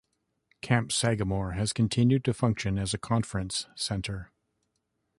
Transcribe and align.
Camp 0.63 0.91
Sagamore 0.91 1.51
has 1.51 1.73
continued 1.73 2.23
to 2.25 2.33
function 2.33 2.79
as 2.79 2.91
a 2.95 2.97
conference 2.97 3.67
center. 3.75 4.31